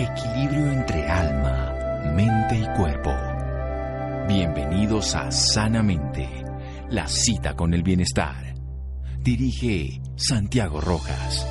[0.00, 1.74] Equilibrio entre alma,
[2.16, 3.12] mente y cuerpo.
[4.26, 6.26] Bienvenidos a Sanamente,
[6.88, 8.54] la cita con el bienestar.
[9.18, 11.46] Dirige Santiago Rojas.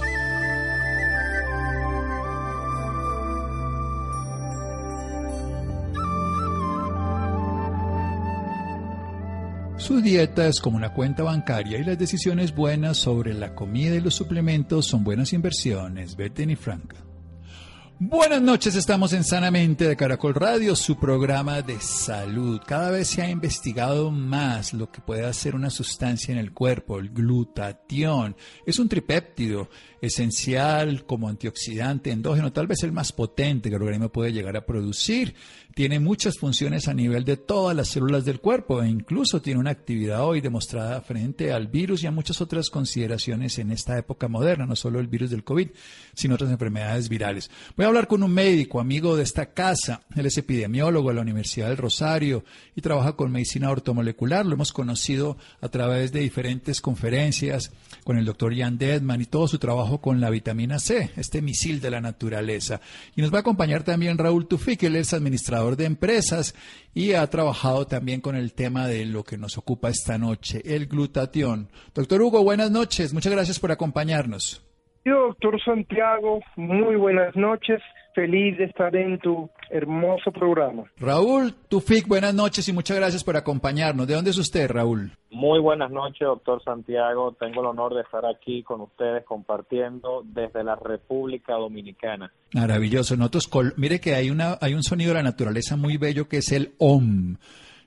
[9.77, 14.02] Su dieta es como una cuenta bancaria y las decisiones buenas sobre la comida y
[14.02, 16.16] los suplementos son buenas inversiones.
[16.16, 17.09] Beten y.
[18.02, 22.62] Buenas noches, estamos en Sanamente de Caracol Radio, su programa de salud.
[22.66, 26.98] Cada vez se ha investigado más lo que puede hacer una sustancia en el cuerpo,
[26.98, 28.38] el glutatión.
[28.66, 29.67] Es un tripéptido
[30.02, 34.66] esencial como antioxidante endógeno, tal vez el más potente que el organismo puede llegar a
[34.66, 35.36] producir.
[35.75, 39.72] Tiene muchas funciones a nivel de todas las células del cuerpo e incluso tiene una
[39.72, 44.66] actividad hoy demostrada frente al virus y a muchas otras consideraciones en esta época moderna,
[44.66, 45.70] no solo el virus del COVID,
[46.13, 47.50] sino otras enfermedades virales.
[47.89, 50.02] Hablar con un médico, amigo de esta casa.
[50.16, 52.44] Él es epidemiólogo de la Universidad del Rosario
[52.75, 54.45] y trabaja con medicina ortomolecular.
[54.45, 57.72] Lo hemos conocido a través de diferentes conferencias
[58.03, 61.81] con el doctor Jan Dedman y todo su trabajo con la vitamina C, este misil
[61.81, 62.80] de la naturaleza.
[63.16, 66.53] Y nos va a acompañar también Raúl Tufik, él es administrador de empresas
[66.94, 70.88] y ha trabajado también con el tema de lo que nos ocupa esta noche, el
[70.88, 71.69] glutatión.
[71.95, 74.69] Doctor Hugo, buenas noches, muchas gracias por acompañarnos.
[75.05, 77.81] Doctor Santiago, muy buenas noches
[78.19, 80.83] feliz de estar en tu hermoso programa.
[80.97, 84.08] Raúl Tufik, buenas noches y muchas gracias por acompañarnos.
[84.08, 85.11] ¿De dónde es usted, Raúl?
[85.31, 87.36] Muy buenas noches, doctor Santiago.
[87.39, 92.31] Tengo el honor de estar aquí con ustedes compartiendo desde la República Dominicana.
[92.53, 93.16] Maravilloso.
[93.16, 96.52] Nosotros, mire que hay, una, hay un sonido de la naturaleza muy bello que es
[96.52, 97.38] el OM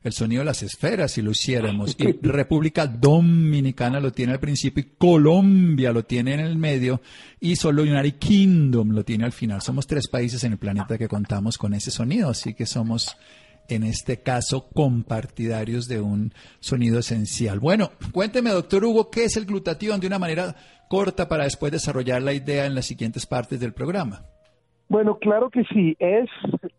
[0.02, 1.96] el sonido de las esferas si lo hiciéramos.
[2.02, 7.00] Y República Dominicana lo tiene al principio y Colombia lo tiene en el medio
[7.38, 9.60] y solo United Kingdom lo tiene al final.
[9.60, 13.16] Somos tres países en el planeta que contamos con ese sonido, así que somos
[13.68, 17.60] en este caso compartidarios de un sonido esencial.
[17.60, 20.54] Bueno, cuénteme, doctor Hugo, ¿qué es el glutatión de una manera
[20.88, 24.22] corta para después desarrollar la idea en las siguientes partes del programa?
[24.88, 26.28] Bueno, claro que sí, es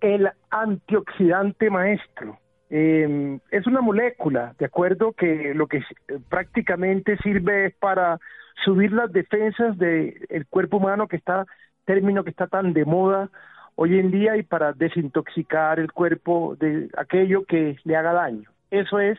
[0.02, 2.38] el antioxidante maestro.
[2.70, 5.14] Eh, es una molécula, ¿de acuerdo?
[5.14, 5.82] Que lo que
[6.30, 8.20] prácticamente sirve es para
[8.64, 11.46] subir las defensas del cuerpo humano, que está,
[11.86, 13.30] término que está tan de moda
[13.76, 18.50] hoy en día, y para desintoxicar el cuerpo de aquello que le haga daño.
[18.70, 19.18] Eso es,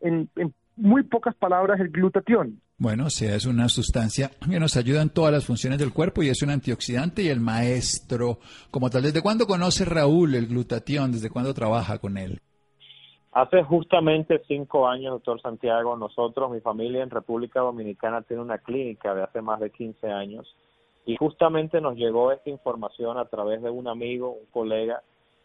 [0.00, 2.60] en, en muy pocas palabras, el glutatión.
[2.80, 6.22] Bueno, o sea, es una sustancia que nos ayuda en todas las funciones del cuerpo
[6.22, 8.38] y es un antioxidante y el maestro
[8.70, 9.02] como tal.
[9.02, 11.10] ¿Desde cuándo conoce Raúl el glutatión?
[11.10, 12.40] ¿Desde cuándo trabaja con él?
[13.32, 19.14] Hace justamente cinco años, doctor Santiago, nosotros, mi familia en República Dominicana tiene una clínica
[19.14, 20.56] de hace más de 15 años
[21.04, 25.02] y justamente nos llegó esta información a través de un amigo, un colega,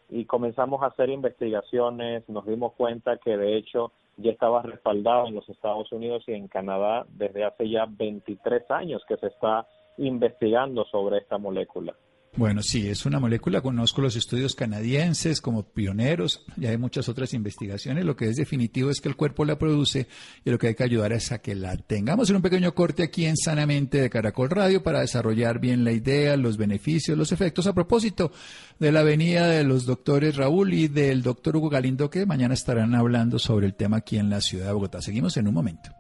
[0.09, 5.35] y comenzamos a hacer investigaciones, nos dimos cuenta que de hecho ya estaba respaldado en
[5.35, 9.65] los Estados Unidos y en Canadá desde hace ya 23 años que se está
[9.97, 11.95] investigando sobre esta molécula.
[12.35, 17.31] Bueno, sí, es una molécula, conozco los estudios canadienses como pioneros, ya hay muchas otras
[17.35, 20.07] investigaciones, lo que es definitivo es que el cuerpo la produce
[20.44, 23.03] y lo que hay que ayudar es a que la tengamos en un pequeño corte
[23.03, 27.67] aquí en Sanamente de Caracol Radio para desarrollar bien la idea, los beneficios, los efectos
[27.67, 28.31] a propósito
[28.79, 32.95] de la venida de los doctores Raúl y del doctor Hugo Galindo que mañana estarán
[32.95, 35.03] hablando sobre el tema aquí en la ciudad de Bogotá.
[35.03, 35.91] Seguimos en un momento.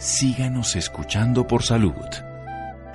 [0.00, 1.94] Síganos escuchando por salud.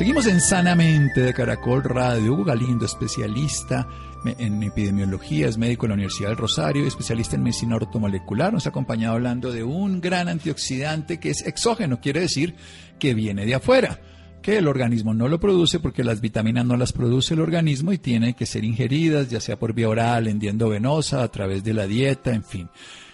[0.00, 2.32] Seguimos en Sanamente de Caracol Radio.
[2.32, 3.86] Hugo Galindo, especialista
[4.24, 8.50] en epidemiología, es médico en la Universidad del Rosario, especialista en medicina ortomolecular.
[8.50, 12.54] Nos ha acompañado hablando de un gran antioxidante que es exógeno, quiere decir
[12.98, 14.00] que viene de afuera,
[14.40, 17.98] que el organismo no lo produce porque las vitaminas no las produce el organismo y
[17.98, 21.86] tienen que ser ingeridas, ya sea por vía oral, en venosa, a través de la
[21.86, 22.68] dieta, en fin.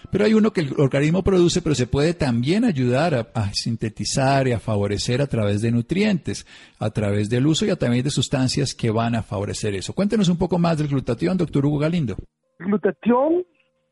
[0.09, 4.53] Pero hay uno que el organismo produce, pero se puede también ayudar a, sintetizar y
[4.53, 6.45] a favorecer a través de nutrientes,
[6.79, 9.93] a través del uso y a través de sustancias que van a favorecer eso.
[9.93, 12.15] Cuéntenos un poco más del glutatión, doctor Hugo Galindo.
[12.59, 13.43] Glutatión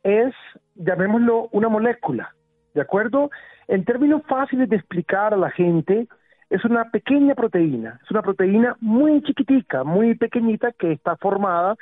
[0.04, 0.34] es,
[0.76, 2.34] llamémoslo, una molécula,
[2.74, 3.30] ¿de acuerdo?
[3.68, 6.08] En términos fáciles de explicar a la gente,
[6.50, 11.76] es una pequeña proteína, es una proteína muy chiquitica, muy pequeñita que está formada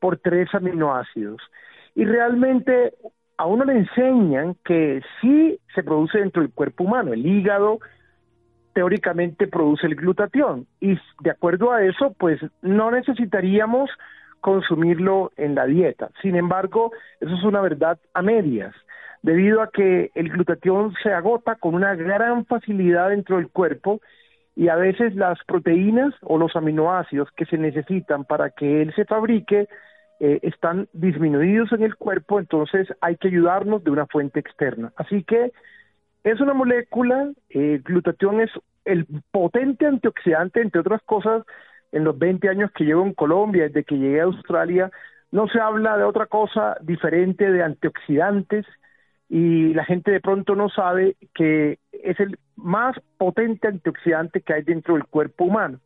[0.00, 1.40] por tres aminoácidos.
[1.94, 2.94] Y realmente
[3.36, 7.78] a uno le enseñan que sí se produce dentro del cuerpo humano, el hígado
[8.72, 13.90] teóricamente produce el glutatión y de acuerdo a eso pues no necesitaríamos
[14.40, 16.10] consumirlo en la dieta.
[16.20, 18.74] Sin embargo, eso es una verdad a medias,
[19.26, 24.00] debido a que el glutatión se agota con una gran facilidad dentro del cuerpo
[24.54, 29.04] y a veces las proteínas o los aminoácidos que se necesitan para que él se
[29.04, 29.66] fabrique
[30.20, 34.92] eh, están disminuidos en el cuerpo, entonces hay que ayudarnos de una fuente externa.
[34.96, 35.50] Así que
[36.22, 38.50] es una molécula, eh, glutatión es
[38.84, 41.42] el potente antioxidante, entre otras cosas,
[41.90, 44.88] en los 20 años que llevo en Colombia, desde que llegué a Australia,
[45.32, 48.64] no se habla de otra cosa diferente de antioxidantes
[49.28, 54.62] y la gente de pronto no sabe que es el más potente antioxidante que hay
[54.62, 55.80] dentro del cuerpo humano.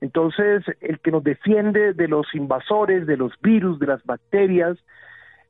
[0.00, 4.78] Entonces, el que nos defiende de los invasores, de los virus, de las bacterias,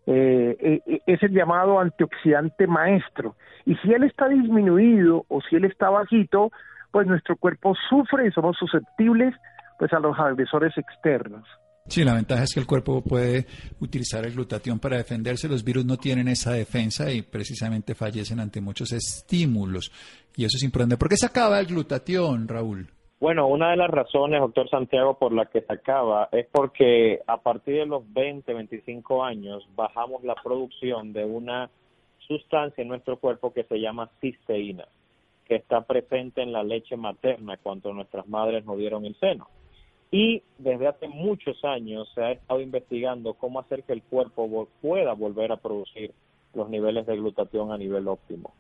[0.07, 3.37] eh, eh, eh, es el llamado antioxidante maestro.
[3.67, 6.51] Y si él está disminuido o si él está bajito,
[6.91, 9.35] pues nuestro cuerpo sufre y somos susceptibles
[9.79, 11.47] pues a los agresores externos.
[11.89, 13.47] Sí, la ventaja es que el cuerpo puede
[13.81, 15.49] utilizar el glutatión para defenderse.
[15.49, 19.91] Los virus no tienen esa defensa y precisamente fallecen ante muchos estímulos.
[20.37, 20.99] Y eso es importante.
[20.99, 22.89] ¿Por qué se acaba el glutatión, Raúl?
[23.21, 27.39] Bueno, una de las razones, doctor Santiago, por la que se acaba es porque a
[27.39, 31.71] partir de los 20, 25 años bajamos la producción de una
[32.19, 34.87] sustancia en nuestro cuerpo que se llama cisteína,
[35.47, 39.49] que está presente en la leche materna cuando nuestras madres nos dieron el seno.
[40.11, 45.13] Y desde hace muchos años se ha estado investigando cómo hacer que el cuerpo pueda
[45.13, 46.13] volver a producir
[46.55, 48.55] los niveles de glutatión a nivel óptimo.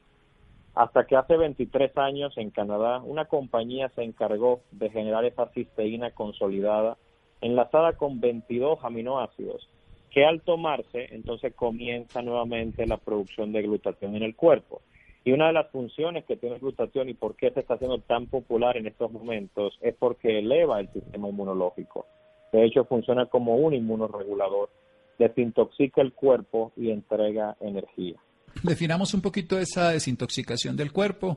[0.74, 6.10] Hasta que hace 23 años en Canadá una compañía se encargó de generar esa cisteína
[6.10, 6.98] consolidada
[7.40, 9.68] enlazada con 22 aminoácidos
[10.10, 14.80] que al tomarse entonces comienza nuevamente la producción de glutatión en el cuerpo.
[15.28, 18.28] Y una de las funciones que tiene glutatión y por qué se está haciendo tan
[18.28, 22.06] popular en estos momentos es porque eleva el sistema inmunológico.
[22.50, 24.70] De hecho, funciona como un inmunoregulador,
[25.18, 28.16] desintoxica el cuerpo y entrega energía.
[28.62, 31.36] Definamos un poquito esa desintoxicación del cuerpo.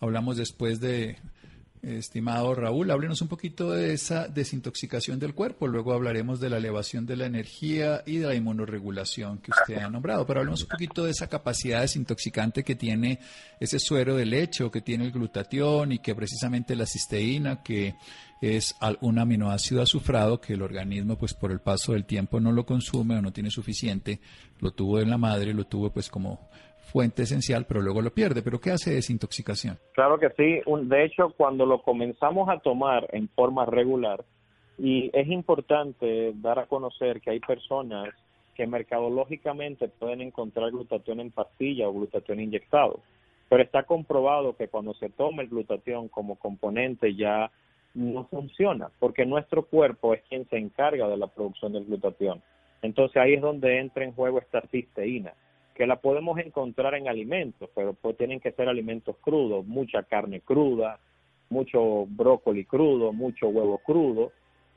[0.00, 1.16] Hablamos después de
[1.86, 5.68] Estimado Raúl, háblenos un poquito de esa desintoxicación del cuerpo.
[5.68, 9.88] Luego hablaremos de la elevación de la energía y de la inmunoregulación que usted ha
[9.88, 10.26] nombrado.
[10.26, 13.20] Pero hablemos un poquito de esa capacidad desintoxicante que tiene
[13.60, 17.94] ese suero de leche o que tiene el glutatión y que precisamente la cisteína, que
[18.40, 22.66] es un aminoácido azufrado que el organismo, pues por el paso del tiempo no lo
[22.66, 24.20] consume o no tiene suficiente.
[24.58, 26.50] Lo tuvo en la madre, lo tuvo pues como
[26.86, 28.42] fuente esencial, pero luego lo pierde.
[28.42, 29.78] ¿Pero qué hace desintoxicación?
[29.94, 30.60] Claro que sí.
[30.84, 34.24] De hecho, cuando lo comenzamos a tomar en forma regular,
[34.78, 38.14] y es importante dar a conocer que hay personas
[38.54, 43.00] que mercadológicamente pueden encontrar glutatión en pastilla o glutatión inyectado,
[43.48, 47.50] pero está comprobado que cuando se toma el glutatión como componente ya
[47.94, 52.42] no funciona, porque nuestro cuerpo es quien se encarga de la producción del glutatión.
[52.82, 55.32] Entonces ahí es donde entra en juego esta cisteína
[55.76, 60.40] que la podemos encontrar en alimentos, pero pues tienen que ser alimentos crudos, mucha carne
[60.40, 60.98] cruda,
[61.50, 64.32] mucho brócoli crudo, mucho huevo crudo.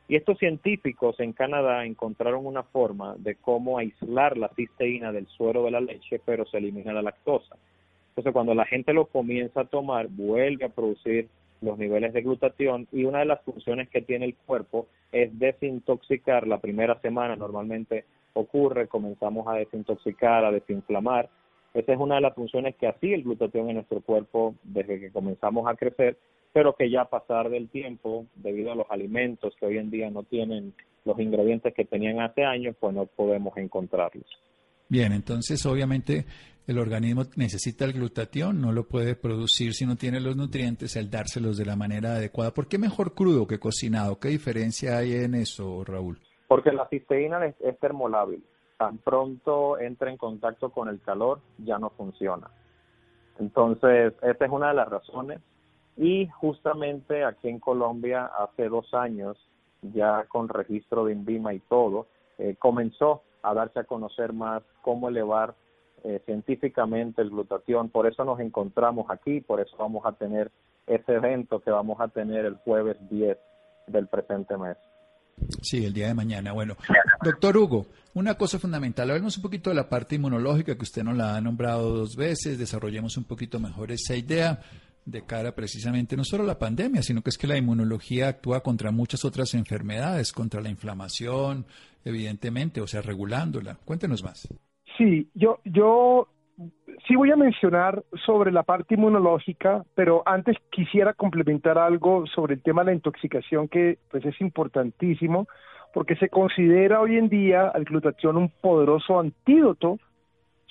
[0.10, 5.64] Y estos científicos en Canadá encontraron una forma de cómo aislar la cisteína del suero
[5.64, 7.56] de la leche, pero se elimina la lactosa.
[8.10, 11.30] Entonces, cuando la gente lo comienza a tomar, vuelve a producir
[11.62, 16.48] los niveles de glutatión y una de las funciones que tiene el cuerpo es desintoxicar
[16.48, 18.06] la primera semana normalmente
[18.40, 21.30] ocurre, comenzamos a desintoxicar, a desinflamar.
[21.74, 25.12] Esa es una de las funciones que hacía el glutatión en nuestro cuerpo desde que
[25.12, 26.18] comenzamos a crecer,
[26.52, 30.10] pero que ya a pasar del tiempo, debido a los alimentos que hoy en día
[30.10, 30.74] no tienen
[31.06, 34.26] los ingredientes que tenían hace años, pues no podemos encontrarlos.
[34.90, 36.26] Bien, entonces obviamente
[36.66, 41.10] el organismo necesita el glutatión, no lo puede producir si no tiene los nutrientes, el
[41.10, 42.54] dárselos de la manera adecuada.
[42.54, 44.20] ¿Por qué mejor crudo que cocinado?
[44.20, 46.20] ¿Qué diferencia hay en eso, Raúl?
[46.50, 48.44] Porque la cisteína es, termolábil.
[48.78, 52.50] Tan pronto entra en contacto con el calor, ya no funciona.
[53.38, 55.42] Entonces, esa es una de las razones.
[55.96, 59.38] Y justamente aquí en Colombia, hace dos años,
[59.84, 62.08] ya con registro de INVIMA y todo,
[62.40, 65.54] eh, comenzó a darse a conocer más cómo elevar
[66.04, 67.90] eh, científicamente el glutatión.
[67.90, 70.50] Por eso nos encontramos aquí, por eso vamos a tener
[70.88, 73.38] ese evento que vamos a tener el jueves 10
[73.86, 74.78] del presente mes.
[75.62, 76.52] Sí, el día de mañana.
[76.52, 76.76] Bueno,
[77.24, 81.18] doctor Hugo, una cosa fundamental, hablemos un poquito de la parte inmunológica que usted nos
[81.18, 84.60] la ha nombrado dos veces, desarrollemos un poquito mejor esa idea
[85.06, 88.62] de cara precisamente no solo a la pandemia, sino que es que la inmunología actúa
[88.62, 91.66] contra muchas otras enfermedades, contra la inflamación,
[92.06, 93.76] evidentemente, o sea, regulándola.
[93.86, 94.48] Cuéntenos más.
[94.98, 96.28] Sí, yo, yo
[97.08, 102.62] sí voy a mencionar sobre la parte inmunológica, pero antes quisiera complementar algo sobre el
[102.62, 105.48] tema de la intoxicación que pues es importantísimo
[105.94, 109.98] porque se considera hoy en día al glutatión un poderoso antídoto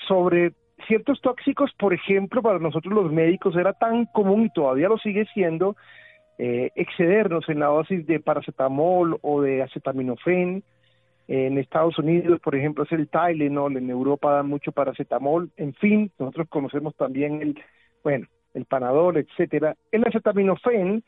[0.07, 0.53] sobre
[0.87, 5.27] ciertos tóxicos, por ejemplo, para nosotros los médicos era tan común y todavía lo sigue
[5.35, 5.77] siendo
[6.39, 10.63] eh, excedernos en la dosis de paracetamol o de acetaminofén.
[11.29, 16.11] En Estados Unidos, por ejemplo, es el Tylenol, en Europa dan mucho paracetamol, en fin,
[16.19, 17.63] nosotros conocemos también el,
[18.03, 19.77] bueno, el Panadol, etcétera.
[19.93, 21.05] El acetaminofén,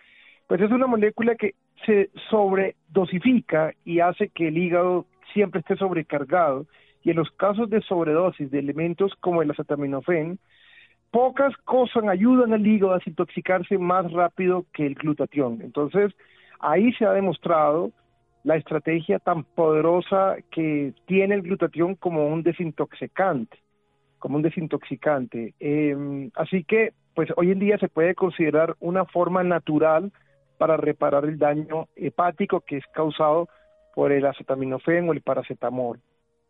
[0.47, 1.55] pues es una molécula que
[1.87, 6.67] se sobredosifica y hace que el hígado siempre esté sobrecargado
[7.03, 10.39] y en los casos de sobredosis de elementos como el acetaminofén,
[11.11, 15.61] pocas cosas ayudan al hígado a desintoxicarse más rápido que el glutatión.
[15.63, 16.13] Entonces,
[16.59, 17.91] ahí se ha demostrado
[18.43, 23.59] la estrategia tan poderosa que tiene el glutatión como un desintoxicante,
[24.19, 25.55] como un desintoxicante.
[25.61, 30.13] Em, así que, pues hoy en día se puede considerar una forma natural
[30.59, 33.49] para reparar el daño hepático que es causado
[33.95, 36.01] por el acetaminofén o el paracetamol.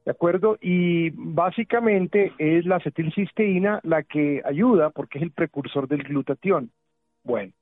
[0.04, 0.56] ¿De acuerdo?
[0.60, 6.70] Y básicamente es la acetilcisteína la que ayuda porque es el precursor del glutatión.
[7.22, 7.52] Bueno,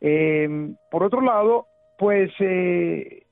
[0.00, 1.66] em, por otro lado,
[1.98, 3.22] pues eh,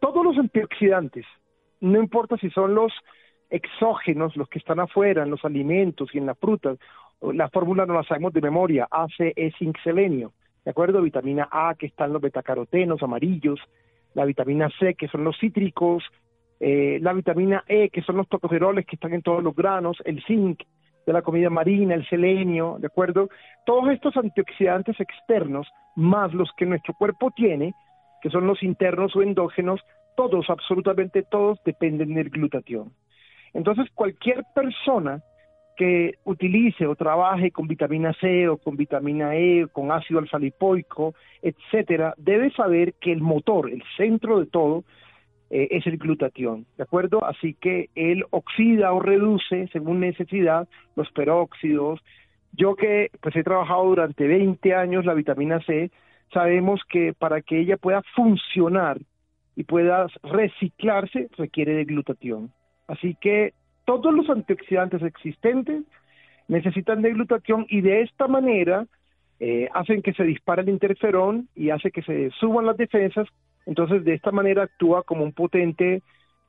[0.00, 1.24] todos los antioxidantes,
[1.80, 2.92] no importa si son los
[3.50, 6.78] exógenos, los que están afuera, en los alimentos y en las frutas,
[7.20, 10.32] la fórmula no la sabemos de memoria, ACE, zinc, selenio,
[10.64, 11.02] ¿de acuerdo?
[11.02, 13.60] Vitamina A, que están los betacarotenos amarillos,
[14.14, 16.02] la vitamina C, que son los cítricos,
[16.60, 20.22] eh, la vitamina E, que son los tocoferoles que están en todos los granos, el
[20.24, 20.62] zinc
[21.06, 23.28] de la comida marina, el selenio, ¿de acuerdo?
[23.66, 25.66] Todos estos antioxidantes externos,
[25.96, 27.74] más los que nuestro cuerpo tiene,
[28.22, 29.80] que son los internos o endógenos,
[30.16, 32.92] todos, absolutamente todos, dependen del glutatión.
[33.54, 35.22] Entonces, cualquier persona
[35.76, 41.14] que utilice o trabaje con vitamina C o con vitamina E, con ácido alfa lipoico,
[41.40, 44.84] etcétera, debe saber que el motor, el centro de todo,
[45.48, 47.24] eh, es el glutatión, ¿de acuerdo?
[47.24, 52.00] Así que él oxida o reduce, según necesidad, los peróxidos.
[52.52, 55.90] Yo que pues he trabajado durante 20 años la vitamina C,
[56.32, 58.98] sabemos que para que ella pueda funcionar
[59.56, 62.52] y pueda reciclarse requiere de glutatión.
[62.86, 63.52] Así que
[63.84, 65.84] todos los antioxidantes existentes
[66.48, 68.86] necesitan de glutatión y de esta manera
[69.38, 73.26] eh, hacen que se dispare el interferón y hace que se suban las defensas.
[73.66, 76.02] Entonces, de esta manera actúa como un potente,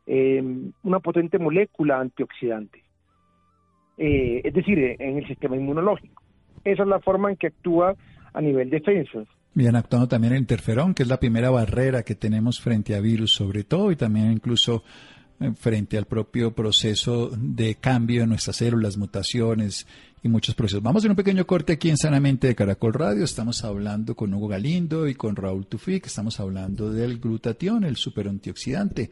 [0.08, 0.44] eh,
[0.84, 2.84] una potente molécula antioxidante.
[3.98, 6.22] Eh, es decir, en el sistema inmunológico.
[6.64, 7.96] Esa es la forma en que actúa
[8.34, 9.28] a nivel de defensas.
[9.54, 13.34] Bien, actuando también el interferón, que es la primera barrera que tenemos frente a virus,
[13.34, 14.84] sobre todo, y también incluso
[15.60, 19.88] frente al propio proceso de cambio de nuestras células, mutaciones
[20.24, 20.84] y muchos procesos.
[20.84, 23.24] Vamos a hacer un pequeño corte aquí en Sanamente de Caracol Radio.
[23.24, 26.06] Estamos hablando con Hugo Galindo y con Raúl Tufik.
[26.06, 29.10] Estamos hablando del glutatión, el superantioxidante,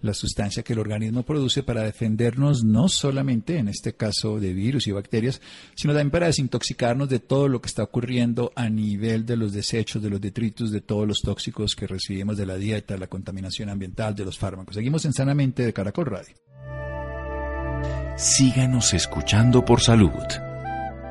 [0.00, 4.86] la sustancia que el organismo produce para defendernos no solamente, en este caso, de virus
[4.86, 5.42] y bacterias,
[5.74, 10.02] sino también para desintoxicarnos de todo lo que está ocurriendo a nivel de los desechos,
[10.02, 14.14] de los detritos, de todos los tóxicos que recibimos de la dieta, la contaminación ambiental,
[14.14, 14.74] de los fármacos.
[14.74, 16.34] Seguimos en Sanamente de Caracol Radio.
[18.16, 20.45] Síganos escuchando por salud.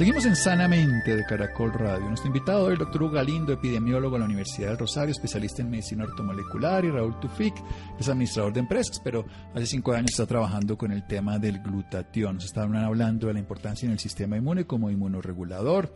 [0.00, 2.08] Seguimos en Sanamente de Caracol Radio.
[2.08, 5.68] Nuestro invitado es el doctor Hugo Galindo, epidemiólogo de la Universidad del Rosario, especialista en
[5.68, 7.52] medicina ortomolecular, y Raúl Tufik,
[7.98, 12.36] es administrador de empresas, pero hace cinco años está trabajando con el tema del glutatión.
[12.36, 15.94] Nos estaban hablando de la importancia en el sistema inmune como inmunoregulador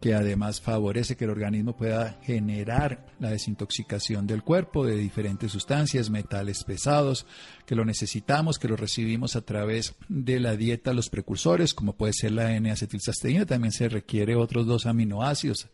[0.00, 6.08] que además favorece que el organismo pueda generar la desintoxicación del cuerpo de diferentes sustancias,
[6.08, 7.26] metales pesados,
[7.66, 12.14] que lo necesitamos, que lo recibimos a través de la dieta, los precursores, como puede
[12.14, 15.68] ser la N-acetilcisteína, también se requiere otros dos aminoácidos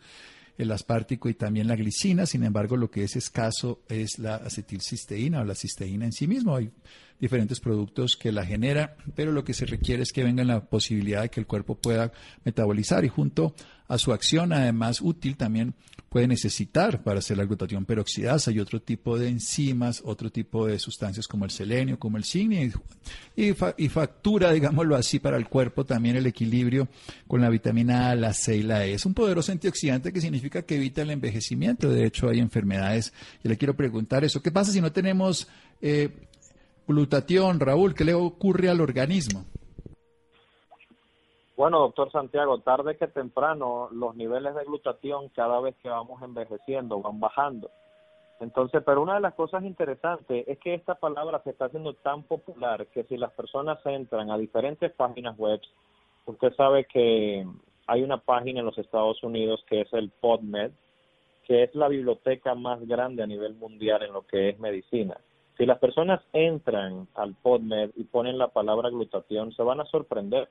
[0.59, 5.40] el aspartico y también la glicina, sin embargo lo que es escaso es la acetilcisteína
[5.40, 6.59] o la cisteína en sí mismo.
[7.20, 11.23] Diferentes productos que la generan, pero lo que se requiere es que venga la posibilidad
[11.23, 12.12] de que el cuerpo pueda
[12.44, 13.54] metabolizar y junto
[13.88, 15.75] a su acción, además útil, también
[16.08, 20.78] puede necesitar para hacer la glutatión peroxidasa y otro tipo de enzimas, otro tipo de
[20.78, 22.73] sustancias como el selenio, como el zinc
[23.37, 26.88] y, y, factura, digámoslo así, para el cuerpo también el equilibrio
[27.26, 28.94] con la vitamina A, la C y la E.
[28.94, 31.90] Es un poderoso antioxidante que significa que evita el envejecimiento.
[31.90, 33.12] De hecho, hay enfermedades.
[33.44, 34.42] Y le quiero preguntar eso.
[34.42, 35.49] ¿Qué pasa si no tenemos
[35.82, 36.25] eh,
[36.87, 39.45] glutatión, Raúl, ¿qué le ocurre al organismo?
[41.57, 47.00] Bueno, doctor Santiago, tarde que temprano los niveles de glutatión cada vez que vamos envejeciendo
[47.00, 47.71] van bajando.
[48.40, 52.23] Entonces, pero una de las cosas interesantes es que esta palabra se está haciendo tan
[52.25, 55.61] popular que si las personas entran a diferentes páginas web,
[56.26, 57.47] usted sabe que
[57.87, 60.73] hay una página en los Estados Unidos que es el PodMed,
[61.47, 65.16] que es la biblioteca más grande a nivel mundial en lo que es medicina.
[65.57, 70.49] Si las personas entran al PodMed y ponen la palabra glutatión, se van a sorprender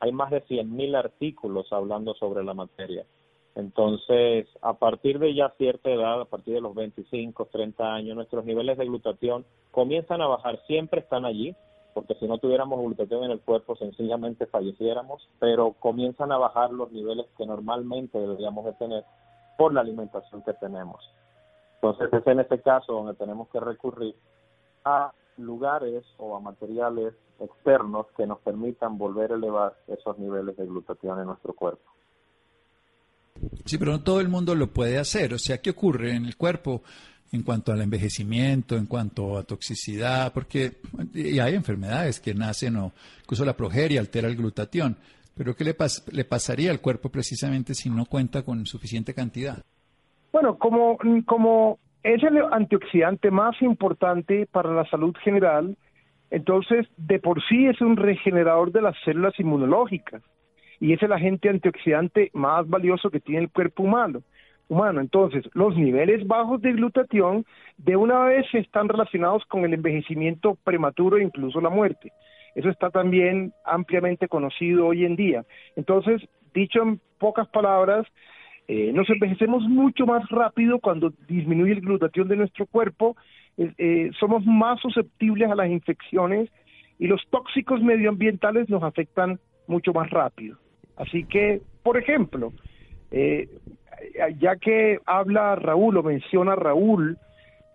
[0.00, 3.06] hay más de 100.000 artículos hablando sobre la materia.
[3.54, 8.44] Entonces, a partir de ya cierta edad, a partir de los 25, 30 años, nuestros
[8.44, 11.54] niveles de glutatión comienzan a bajar, siempre están allí,
[11.94, 16.90] porque si no tuviéramos glutatión en el cuerpo sencillamente falleciéramos, pero comienzan a bajar los
[16.90, 19.04] niveles que normalmente deberíamos de tener
[19.56, 21.08] por la alimentación que tenemos.
[21.76, 24.16] Entonces es en este caso donde tenemos que recurrir
[24.84, 30.66] a lugares o a materiales externos que nos permitan volver a elevar esos niveles de
[30.66, 31.90] glutatión en nuestro cuerpo.
[33.64, 35.34] Sí, pero no todo el mundo lo puede hacer.
[35.34, 36.82] O sea, ¿qué ocurre en el cuerpo
[37.32, 40.32] en cuanto al envejecimiento, en cuanto a toxicidad?
[40.32, 40.78] Porque
[41.12, 44.96] y hay enfermedades que nacen o incluso la progeria altera el glutatión.
[45.36, 45.76] Pero ¿qué le,
[46.12, 49.64] le pasaría al cuerpo precisamente si no cuenta con suficiente cantidad?
[50.32, 55.76] Bueno, como, como es el antioxidante más importante para la salud general,
[56.30, 60.22] entonces, de por sí es un regenerador de las células inmunológicas
[60.80, 64.22] y es el agente antioxidante más valioso que tiene el cuerpo humano.
[64.68, 67.44] Humano, entonces, los niveles bajos de glutatión
[67.76, 72.12] de una vez están relacionados con el envejecimiento prematuro e incluso la muerte.
[72.54, 75.44] Eso está también ampliamente conocido hoy en día.
[75.76, 78.06] Entonces, dicho en pocas palabras,
[78.66, 83.14] eh, nos envejecemos mucho más rápido cuando disminuye el glutatión de nuestro cuerpo
[83.56, 86.50] eh, somos más susceptibles a las infecciones
[86.98, 90.56] y los tóxicos medioambientales nos afectan mucho más rápido.
[90.96, 92.52] Así que, por ejemplo,
[93.10, 93.48] eh,
[94.38, 97.18] ya que habla Raúl o menciona Raúl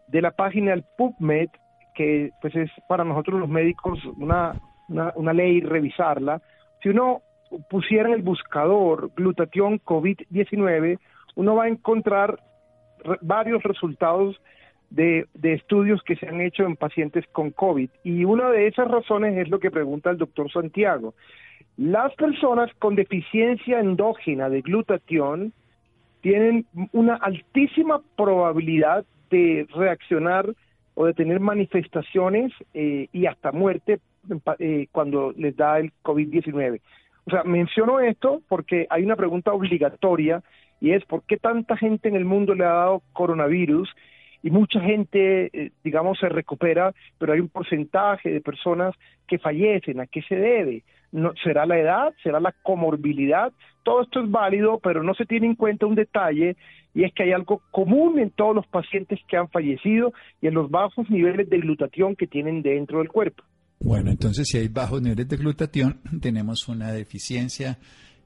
[0.08, 1.50] de la página del PubMed,
[1.96, 4.54] que pues es para nosotros los médicos una,
[4.88, 6.42] una, una ley revisarla,
[6.82, 7.22] si uno
[7.70, 11.00] pusiera en el buscador glutatión COVID-19,
[11.36, 12.40] uno va a encontrar
[13.22, 14.40] varios resultados
[14.90, 17.90] de, estudios que se han hecho en pacientes con COVID.
[18.04, 21.14] Y una de esas razones es lo que pregunta el doctor Santiago.
[21.78, 25.54] Las personas con deficiencia endógena de glutatión
[26.22, 30.54] tienen una altísima probabilidad de reaccionar
[30.96, 34.00] o de tener manifestaciones eh, y hasta muerte
[34.60, 36.82] eh, cuando les da el COVID-19.
[37.26, 40.42] O sea, menciono esto porque hay una pregunta obligatoria
[40.82, 43.90] y es ¿por qué tanta gente en el mundo le ha dado coronavirus
[44.42, 48.96] y mucha gente, eh, digamos, se recupera, pero hay un porcentaje de personas
[49.28, 50.00] que fallecen.
[50.00, 50.84] ¿A qué se debe?
[51.12, 52.14] No, ¿Será la edad?
[52.24, 53.52] ¿Será la comorbilidad?
[53.84, 56.56] Todo esto es válido, pero no se tiene en cuenta un detalle
[56.94, 60.54] y es que hay algo común en todos los pacientes que han fallecido y en
[60.54, 63.44] los bajos niveles de glutatión que tienen dentro del cuerpo.
[63.80, 67.80] Bueno, entonces si hay bajos niveles de glutatión, tenemos una deficiencia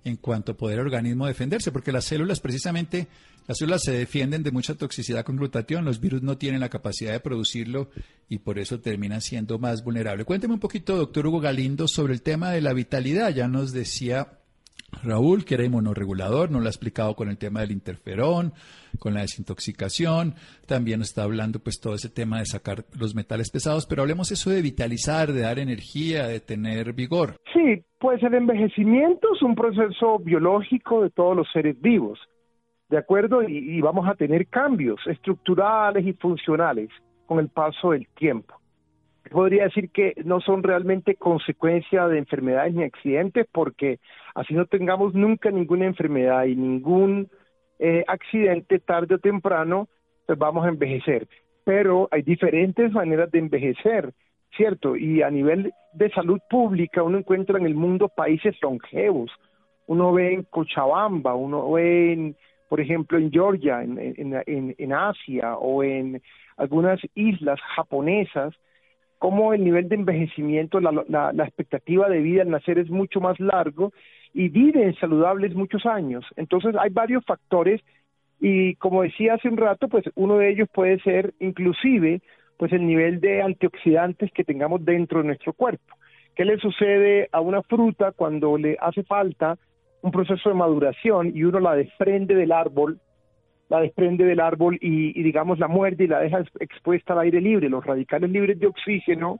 [0.04, 3.08] en cuanto a poder el organismo defenderse, porque las células precisamente,
[3.48, 7.14] las células se defienden de mucha toxicidad con glutatión, los virus no tienen la capacidad
[7.14, 7.90] de producirlo
[8.28, 10.26] y por eso terminan siendo más vulnerables.
[10.26, 13.34] Cuénteme un poquito, doctor Hugo Galindo, sobre el tema de la vitalidad.
[13.34, 14.40] Ya nos decía
[15.04, 18.54] Raúl, que era inmunoregulador, nos lo ha explicado con el tema del interferón,
[19.00, 20.36] con la desintoxicación,
[20.68, 24.50] también está hablando pues todo ese tema de sacar los metales pesados, pero hablemos eso
[24.50, 27.38] de vitalizar, de dar energía, de tener vigor.
[27.54, 32.20] Sí, pues el envejecimiento es un proceso biológico de todos los seres vivos,
[32.90, 33.42] ¿de acuerdo?
[33.44, 36.90] y vamos a tener cambios estructurales y funcionales
[37.26, 38.56] con el paso del tiempo
[39.34, 44.00] podría decir que no son realmente consecuencia de enfermedades ni accidentes, porque
[44.36, 47.30] así no tengamos nunca ninguna enfermedad y ningún
[47.80, 49.88] eh, accidente, tarde o temprano,
[50.26, 51.28] pues vamos a envejecer.
[51.64, 54.14] Pero hay diferentes maneras de envejecer,
[54.56, 54.96] ¿cierto?
[54.96, 59.32] Y a nivel de salud pública uno encuentra en el mundo países longevos.
[59.88, 62.36] Uno ve en Cochabamba, uno ve en,
[62.70, 66.22] por ejemplo, en Georgia, en, en, en Asia o en
[66.58, 68.54] algunas islas japonesas,
[69.24, 73.94] cómo el nivel de envejecimiento, la, expectativa de vida al nacer es mucho más largo
[74.34, 76.26] y viven saludables muchos años.
[76.36, 77.82] Entonces hay varios factores
[78.40, 82.22] y como decía hace un rato, pues uno de ellos puede ser inclusive
[82.58, 85.96] pues el nivel de antioxidantes que tengamos dentro de nuestro cuerpo.
[86.36, 89.58] ¿Qué le sucede a una fruta cuando le hace falta
[90.02, 93.00] un proceso de maduración y uno la desprende del árbol
[93.70, 97.70] la desprende del árbol y, digamos la muerde y la deja expuesta al aire libre.
[97.70, 99.40] Los radicales libres de oxígeno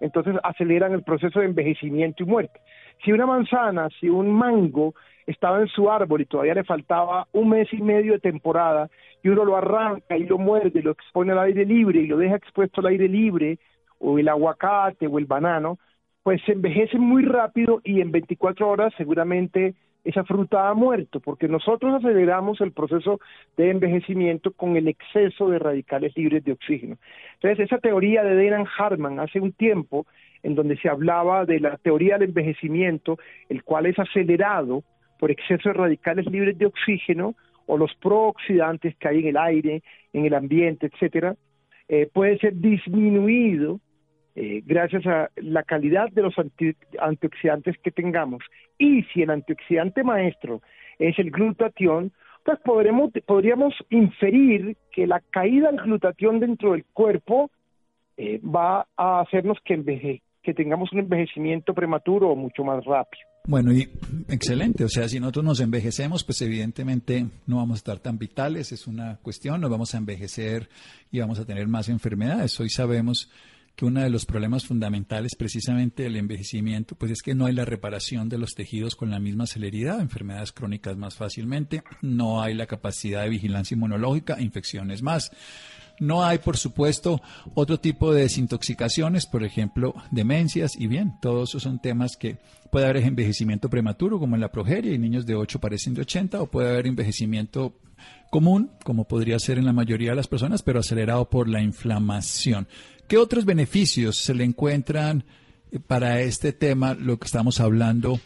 [0.00, 2.60] entonces aceleran el proceso de envejecimiento y muerte.
[3.04, 4.94] Si una manzana, si un mango
[5.26, 8.88] estaba en su árbol y todavía le faltaba un mes y medio de temporada
[9.22, 12.36] y uno lo arranca y lo muerde, lo expone al aire libre y lo deja
[12.36, 13.58] expuesto al aire libre,
[13.98, 15.78] o el aguacate o el banano,
[16.22, 19.74] pues se envejece muy rápido y en 24 horas seguramente
[20.04, 23.20] esa fruta ha muerto, porque nosotros aceleramos el proceso
[23.56, 26.96] de envejecimiento con el exceso de radicales libres de oxígeno.
[27.34, 30.06] Entonces, esa teoría de Denan Hartman hace un tiempo,
[30.42, 34.82] en donde se hablaba de la teoría del envejecimiento, el cual es acelerado
[35.18, 37.34] por exceso de radicales libres de oxígeno
[37.66, 41.36] o los prooxidantes que hay en el aire, en el ambiente, etcétera,
[41.88, 43.80] eh, puede ser disminuido
[44.34, 46.34] eh, gracias a la calidad de los
[46.98, 48.42] antioxidantes que tengamos.
[48.78, 50.62] Y si el antioxidante maestro
[50.98, 52.12] es el glutatión,
[52.44, 57.50] pues podremos, podríamos inferir que la caída del glutatión dentro del cuerpo
[58.16, 59.74] eh, va a hacernos que,
[60.42, 63.22] que tengamos un envejecimiento prematuro mucho más rápido.
[63.44, 63.88] Bueno, y
[64.28, 64.84] excelente.
[64.84, 68.86] O sea, si nosotros nos envejecemos, pues evidentemente no vamos a estar tan vitales, es
[68.86, 70.68] una cuestión, nos vamos a envejecer
[71.10, 72.58] y vamos a tener más enfermedades.
[72.60, 73.30] Hoy sabemos
[73.74, 77.64] que uno de los problemas fundamentales precisamente del envejecimiento, pues es que no hay la
[77.64, 82.66] reparación de los tejidos con la misma celeridad, enfermedades crónicas más fácilmente, no hay la
[82.66, 85.30] capacidad de vigilancia inmunológica, infecciones más.
[86.00, 87.22] No hay, por supuesto,
[87.54, 92.38] otro tipo de desintoxicaciones, por ejemplo, demencias, y bien, todos esos son temas que
[92.70, 96.42] puede haber envejecimiento prematuro, como en la progeria, y niños de 8 parecen de 80,
[96.42, 97.74] o puede haber envejecimiento
[98.30, 102.66] común, como podría ser en la mayoría de las personas, pero acelerado por la inflamación.
[103.06, 105.24] ¿Qué otros beneficios se le encuentran
[105.70, 108.20] eh, para este tema, lo que estamos hablando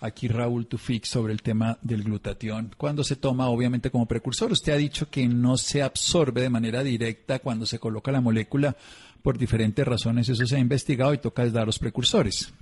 [0.00, 2.70] aquí, Raúl Tufix, sobre el tema del glutatión?
[2.76, 6.82] Cuando se toma, obviamente, como precursor, usted ha dicho que no se absorbe de manera
[6.82, 8.76] directa cuando se coloca la molécula
[9.22, 10.28] por diferentes razones.
[10.28, 12.54] Eso se ha investigado y toca dar los precursores.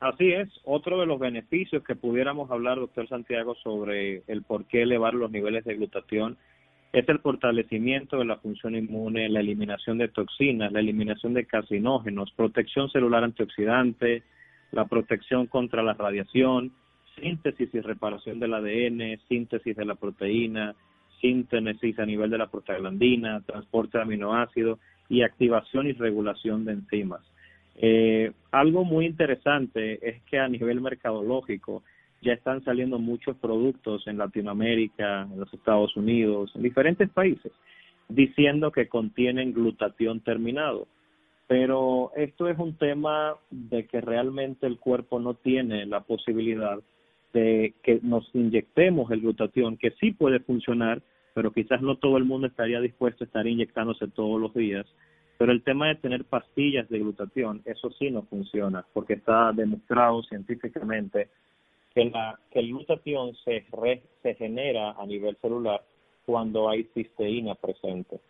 [0.00, 4.82] Así es, otro de los beneficios que pudiéramos hablar, doctor Santiago, sobre el por qué
[4.82, 6.38] elevar los niveles de glutatión
[6.92, 12.32] es el fortalecimiento de la función inmune, la eliminación de toxinas, la eliminación de carcinógenos,
[12.32, 14.22] protección celular antioxidante,
[14.72, 16.72] la protección contra la radiación,
[17.20, 20.74] síntesis y reparación del ADN, síntesis de la proteína,
[21.20, 24.78] síntesis a nivel de la prostaglandina, transporte de aminoácidos
[25.08, 27.20] y activación y regulación de enzimas.
[27.76, 31.82] Eh, algo muy interesante es que a nivel mercadológico
[32.20, 37.52] ya están saliendo muchos productos en Latinoamérica, en los Estados Unidos, en diferentes países,
[38.08, 40.88] diciendo que contienen glutatión terminado.
[41.48, 46.78] Pero esto es un tema de que realmente el cuerpo no tiene la posibilidad
[47.32, 51.02] de que nos inyectemos el glutatión, que sí puede funcionar,
[51.34, 54.86] pero quizás no todo el mundo estaría dispuesto a estar inyectándose todos los días.
[55.38, 60.22] Pero el tema de tener pastillas de glutatión, eso sí no funciona, porque está demostrado
[60.24, 61.28] científicamente
[61.94, 63.64] que, la, que el glutatión se,
[64.22, 65.82] se genera a nivel celular
[66.26, 68.20] cuando hay cisteína presente.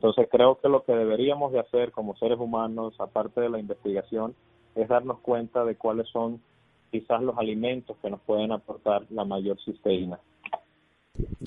[0.00, 4.34] Entonces creo que lo que deberíamos de hacer como seres humanos, aparte de la investigación,
[4.74, 6.40] es darnos cuenta de cuáles son
[6.90, 10.18] quizás los alimentos que nos pueden aportar la mayor cisteína.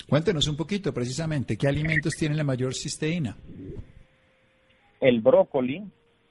[0.08, 3.36] Cuéntenos un poquito precisamente, ¿qué alimentos tienen la mayor cisteína?
[5.00, 5.82] El brócoli,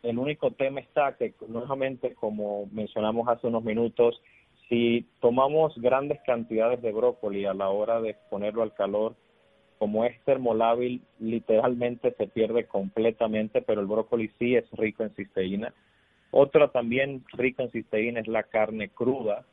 [0.02, 4.22] el único tema está que nuevamente, como mencionamos hace unos minutos,
[4.70, 9.14] si tomamos grandes cantidades de brócoli a la hora de ponerlo al calor,
[9.78, 15.74] como es termolábil, literalmente se pierde completamente, pero el brócoli sí es rico en cisteína.
[16.32, 19.46] Otra también rica en cisteína es la carne cruda,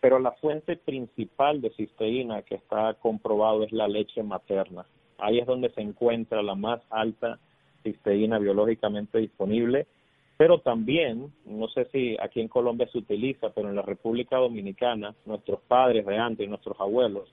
[0.00, 4.86] pero la fuente principal de cisteína que está comprobado es la leche materna.
[5.18, 7.38] Ahí es donde se encuentra la más alta
[7.82, 9.86] cisteína biológicamente disponible
[10.40, 15.14] pero también, no sé si aquí en Colombia se utiliza, pero en la República Dominicana,
[15.26, 17.30] nuestros padres de antes nuestros abuelos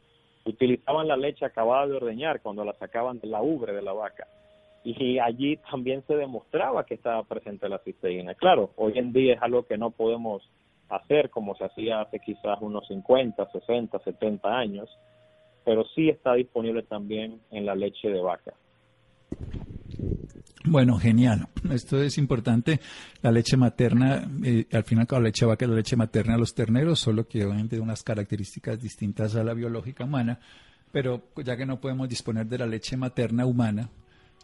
[0.47, 4.27] utilizaban la leche acabada de ordeñar cuando la sacaban de la ubre de la vaca.
[4.83, 8.35] Y allí también se demostraba que estaba presente la cisteína.
[8.35, 10.49] Claro, hoy en día es algo que no podemos
[10.89, 14.89] hacer como se hacía hace quizás unos 50, 60, 70 años,
[15.65, 18.53] pero sí está disponible también en la leche de vaca.
[20.69, 21.47] Bueno, genial.
[21.71, 22.81] Esto es importante.
[23.21, 26.53] La leche materna, eh, al final la leche vaca es la leche materna a los
[26.53, 30.39] terneros, solo que obviamente unas características distintas a la biológica humana,
[30.91, 33.89] pero ya que no podemos disponer de la leche materna humana,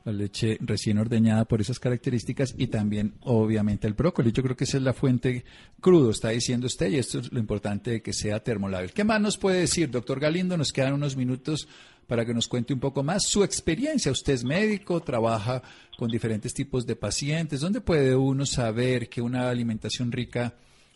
[0.06, 4.32] la leche recién ordeñada por esas características y también obviamente el brócoli.
[4.32, 5.44] Yo creo que esa es la fuente
[5.82, 8.92] crudo, está diciendo usted, y esto es lo importante de que sea termolábil.
[8.92, 10.58] ¿Qué más nos puede decir, doctor Galindo?
[10.58, 11.68] Nos quedan unos minutos
[12.08, 14.12] para que nos cuente un poco más su experiencia.
[14.12, 15.62] Usted es médico, trabaja
[15.98, 17.62] con diferentes tipos de pacientes.
[17.62, 20.54] ¿Dónde puede uno saber que una alimentación rica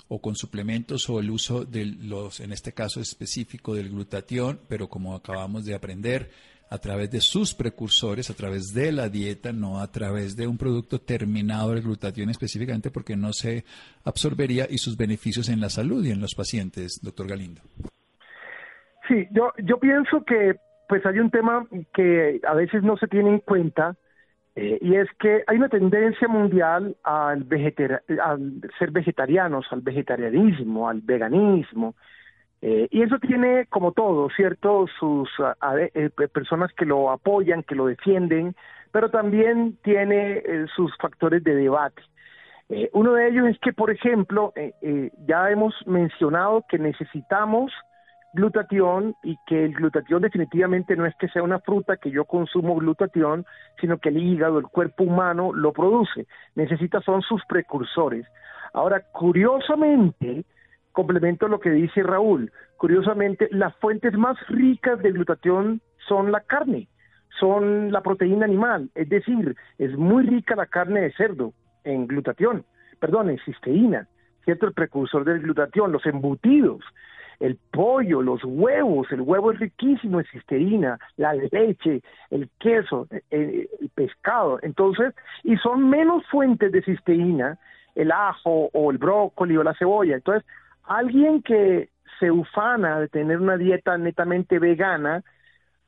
[0.09, 4.87] o con suplementos o el uso de los, en este caso específico del glutatión, pero
[4.87, 6.29] como acabamos de aprender,
[6.69, 10.57] a través de sus precursores, a través de la dieta, no a través de un
[10.57, 13.63] producto terminado del glutatión específicamente porque no se
[14.03, 17.61] absorbería y sus beneficios en la salud y en los pacientes, doctor Galindo.
[19.07, 20.55] Sí, yo, yo pienso que
[20.87, 23.95] pues hay un tema que a veces no se tiene en cuenta
[24.55, 27.45] eh, y es que hay una tendencia mundial al,
[28.23, 31.93] al ser vegetarianos, al vegetarianismo, al veganismo,
[32.61, 34.87] eh, y eso tiene, como todo, ¿cierto?
[34.99, 35.29] Sus
[35.93, 38.55] eh, personas que lo apoyan, que lo defienden,
[38.91, 42.01] pero también tiene eh, sus factores de debate.
[42.93, 44.53] uno de ellos es que, por ejemplo,
[45.27, 47.71] ya hemos mencionado que necesitamos
[48.37, 52.75] glutatión y que el glutatión definitivamente no es que sea una fruta que yo consumo
[52.75, 53.45] glutatión,
[53.81, 56.27] sino que el hígado, el cuerpo humano lo produce.
[56.53, 58.27] Necesita son sus precursores.
[58.73, 60.45] Ahora, curiosamente,
[60.91, 62.51] complemento lo que dice Raúl.
[62.77, 66.87] Curiosamente, las fuentes más ricas de glutatión son la carne,
[67.39, 72.65] son la proteína animal, es decir, es muy rica la carne de cerdo en glutatión,
[72.99, 74.07] perdón, en cisteína,
[74.45, 74.67] ¿cierto?
[74.67, 76.83] El precursor del glutatión, los embutidos,
[77.39, 83.23] el pollo, los huevos, el huevo es riquísimo en cisteína, la leche, el queso, el,
[83.31, 87.57] eh, el, pescado, entonces, y son menos fuentes de cisteína
[87.95, 90.45] el ajo o el brócoli o la cebolla, entonces
[90.87, 95.23] Alguien que se ufana de tener una dieta netamente vegana,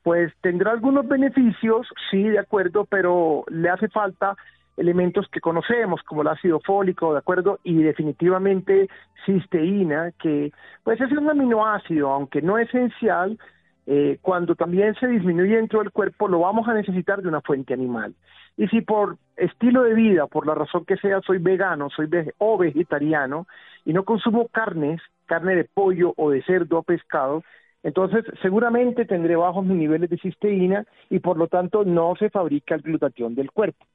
[0.03, 4.35] pues tendrá algunos beneficios, sí, de acuerdo, pero le hace falta
[4.79, 8.87] elementos que conocemos, como el ácido fólico, de acuerdo, y definitivamente
[9.25, 10.51] cisteína, que
[10.83, 13.37] pues es un aminoácido, aunque no esencial,
[13.85, 17.73] eh, cuando también se disminuye dentro del cuerpo, lo vamos a necesitar de una fuente
[17.73, 18.13] animal.
[18.55, 22.57] Y si por estilo de vida, por la razón que sea, soy vegano, soy o
[22.57, 23.47] vegetariano
[23.85, 27.43] y no consumo carnes, carne de pollo o de cerdo o pescado,
[27.83, 32.81] entonces seguramente tendré bajos niveles de cisteína y por lo tanto no se fabrica el
[32.81, 33.85] glutatión del cuerpo.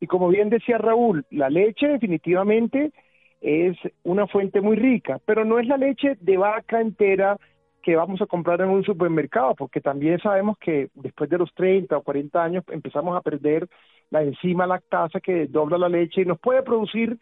[0.00, 2.92] Y como bien decía Raúl, la leche definitivamente
[3.40, 7.36] es una fuente muy rica, pero no es la leche de vaca entera
[7.82, 11.98] que vamos a comprar en un supermercado, porque también sabemos que después de los 30
[11.98, 13.68] o 40 años empezamos a perder
[14.10, 17.18] la enzima lactasa que dobla la leche y nos puede producir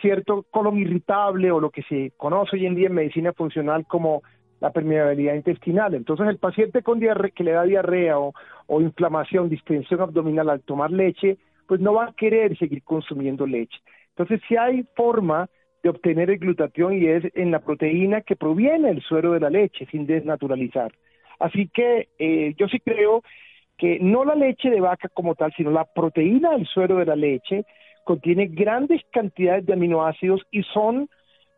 [0.00, 4.22] cierto colon irritable o lo que se conoce hoy en día en medicina funcional como
[4.58, 5.94] la permeabilidad intestinal.
[5.94, 8.34] Entonces el paciente con diarrea, que le da diarrea o,
[8.66, 11.38] o inflamación, distensión abdominal al tomar leche,
[11.70, 13.78] pues no va a querer seguir consumiendo leche.
[14.08, 15.48] Entonces si hay forma
[15.84, 19.50] de obtener el glutatión y es en la proteína que proviene del suero de la
[19.50, 20.90] leche sin desnaturalizar.
[21.38, 23.22] Así que eh, yo sí creo
[23.78, 27.14] que no la leche de vaca como tal, sino la proteína del suero de la
[27.14, 27.64] leche
[28.02, 31.08] contiene grandes cantidades de aminoácidos y son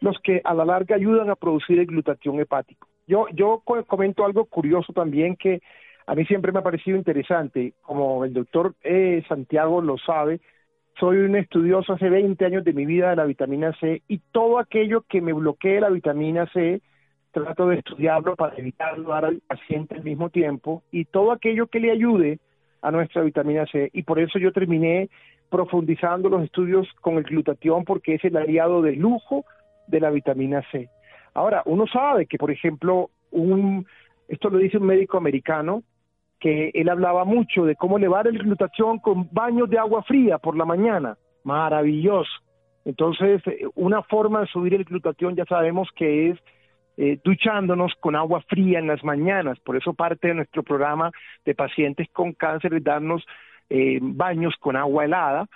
[0.03, 2.87] los que a la larga ayudan a producir el glutatión hepático.
[3.07, 5.63] Yo, yo comento algo curioso también que
[6.07, 10.41] a mí siempre me ha parecido interesante, como el doctor eh, Santiago lo sabe,
[10.99, 14.59] soy un estudioso hace 20 años de mi vida de la vitamina C y todo
[14.59, 16.81] aquello que me bloquee la vitamina C
[17.33, 21.81] trato de estudiarlo para evitarlo dar al paciente al mismo tiempo y todo aquello que
[21.81, 22.39] le ayude
[22.83, 25.09] a nuestra vitamina C y por eso yo terminé
[25.51, 29.45] profundizando los estudios con el glutatión porque es el aliado de lujo
[29.87, 30.89] de la vitamina C.
[31.35, 33.87] Ahora, uno sabe que, por ejemplo, un,
[34.29, 35.83] esto lo dice un médico americano,
[36.43, 40.57] que él hablaba mucho de cómo elevar el glutatión con baños de agua fría por
[40.57, 41.17] la mañana.
[41.45, 42.33] Maravilloso.
[42.85, 46.39] Entonces, eh, una forma de subir el glutatión ya sabemos que es
[46.97, 49.61] eh, duchándonos con agua fría en las mañanas.
[49.61, 51.13] Por eso parte de nuestro programa
[51.45, 53.25] de pacientes con cáncer es darnos
[53.71, 55.47] eh, baños con agua helada.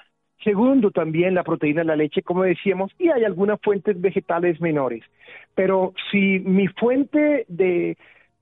[0.45, 5.03] Segundo, también la proteína de la leche, como decíamos, y hay algunas fuentes vegetales menores.
[5.57, 7.97] Pero si mi fuente de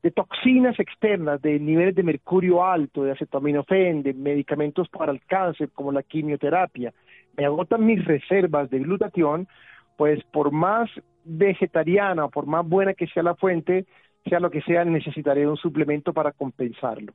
[0.05, 5.71] de toxinas externas, de niveles de mercurio alto, de acetaminofén, de medicamentos para el cáncer
[5.73, 6.93] como la quimioterapia,
[7.39, 9.49] me agotan mis reservas de glutatión,
[9.97, 10.91] pues por más
[11.25, 13.87] vegetariana o por más buena que sea la fuente,
[14.29, 17.15] sea lo que sea, necesitaré un suplemento para compensarlo.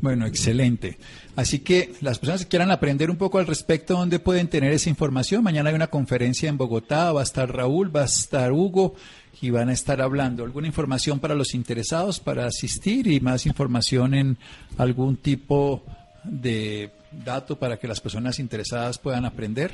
[0.00, 0.98] Bueno, excelente.
[1.34, 4.90] Así que las personas que quieran aprender un poco al respecto, ¿dónde pueden tener esa
[4.90, 5.42] información?
[5.42, 8.94] Mañana hay una conferencia en Bogotá, va a estar Raúl, va a estar Hugo
[9.40, 10.44] y van a estar hablando.
[10.44, 14.36] ¿Alguna información para los interesados para asistir y más información en
[14.78, 15.82] algún tipo
[16.24, 16.90] de
[17.24, 19.72] dato para que las personas interesadas puedan aprender?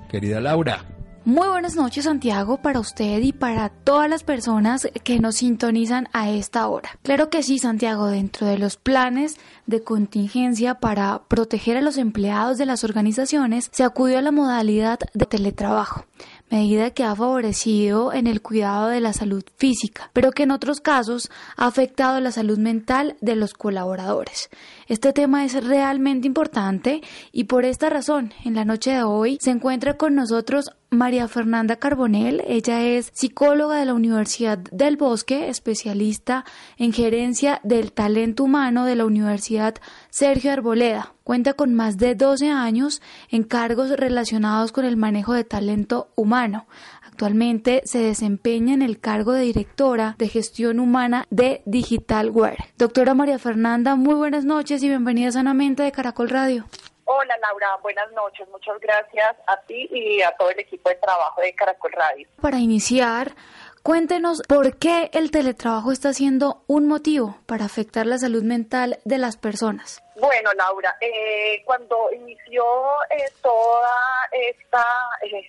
[0.08, 0.95] Querida Laura.
[1.26, 6.30] Muy buenas noches Santiago para usted y para todas las personas que nos sintonizan a
[6.30, 7.00] esta hora.
[7.02, 9.36] Claro que sí Santiago, dentro de los planes
[9.66, 15.00] de contingencia para proteger a los empleados de las organizaciones se acudió a la modalidad
[15.14, 16.04] de teletrabajo
[16.50, 20.80] medida que ha favorecido en el cuidado de la salud física, pero que en otros
[20.80, 24.48] casos ha afectado la salud mental de los colaboradores.
[24.86, 29.50] Este tema es realmente importante y por esta razón, en la noche de hoy se
[29.50, 32.42] encuentra con nosotros María Fernanda Carbonell.
[32.46, 36.44] Ella es psicóloga de la Universidad del Bosque, especialista
[36.78, 39.74] en gerencia del talento humano de la Universidad
[40.10, 41.14] Sergio Arboleda.
[41.22, 46.66] Cuenta con más de 12 años en cargos relacionados con el manejo de talento humano.
[47.02, 52.58] Actualmente se desempeña en el cargo de directora de gestión humana de Digitalware.
[52.76, 56.66] Doctora María Fernanda, muy buenas noches y bienvenida sanamente de Caracol Radio.
[57.08, 58.48] Hola Laura, buenas noches.
[58.48, 62.26] Muchas gracias a ti y a todo el equipo de trabajo de Caracol Radio.
[62.42, 63.36] Para iniciar,
[63.84, 69.18] cuéntenos por qué el teletrabajo está siendo un motivo para afectar la salud mental de
[69.18, 70.02] las personas.
[70.16, 72.64] Bueno, Laura, eh, cuando inició
[73.10, 73.96] eh, toda
[74.32, 74.84] esta
[75.22, 75.48] eh,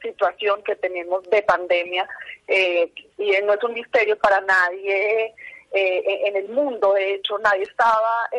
[0.00, 2.08] situación que tenemos de pandemia,
[2.46, 5.34] y no es un misterio para nadie
[5.72, 8.30] en el mundo, de hecho nadie estaba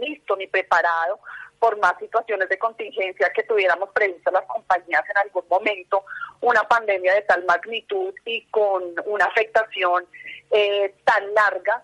[0.00, 1.20] listo ni preparado
[1.58, 6.04] por más situaciones de contingencia que tuviéramos previstas las compañías en algún momento,
[6.40, 10.06] una pandemia de tal magnitud y con una afectación
[10.50, 11.82] eh, tan larga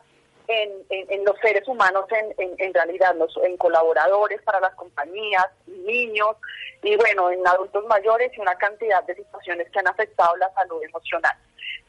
[0.50, 6.36] en, los seres humanos, en, en, realidad, los, en colaboradores para las compañías, niños
[6.82, 10.82] y bueno, en adultos mayores y una cantidad de situaciones que han afectado la salud
[10.82, 11.36] emocional.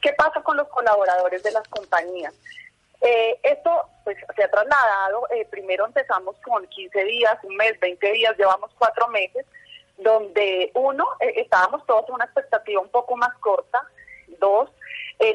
[0.00, 2.34] ¿Qué pasa con los colaboradores de las compañías?
[3.02, 3.70] Eh, esto
[4.04, 8.70] pues se ha trasladado, eh, primero empezamos con 15 días, un mes, 20 días, llevamos
[8.78, 9.44] cuatro meses,
[9.98, 13.82] donde uno, eh, estábamos todos en una expectativa un poco más corta,
[14.38, 14.70] dos,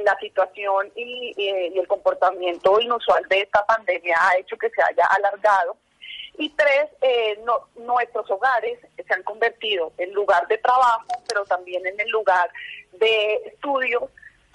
[0.04, 5.78] la situación y, el comportamiento inusual de esta pandemia ha hecho que se haya alargado.
[6.38, 6.90] Y tres,
[7.78, 12.52] nuestros hogares se han convertido en lugar de trabajo, pero también en el lugar
[12.94, 14.04] de estudios,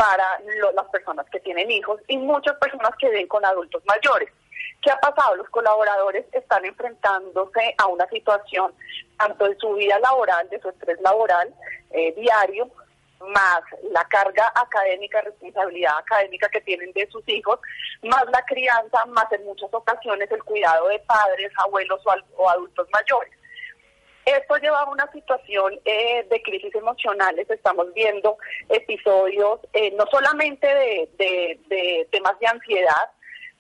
[0.03, 0.41] para
[0.75, 4.29] las personas que tienen hijos y muchas personas que viven con adultos mayores.
[4.83, 5.37] ¿Qué ha pasado?
[5.37, 8.75] Los colaboradores están enfrentándose a una situación
[9.17, 11.55] tanto de su vida laboral, de su estrés laboral
[11.93, 12.69] eh, diario,
[13.29, 13.61] más
[13.93, 17.61] la carga académica, responsabilidad académica que tienen de sus hijos,
[18.03, 22.01] más la crianza, más en muchas ocasiones el cuidado de padres, abuelos
[22.37, 23.33] o adultos mayores.
[24.25, 27.51] Esto lleva a una situación eh, de crisis emocionales.
[27.51, 33.11] Estamos viendo episodios eh, no solamente de, temas de ansiedad,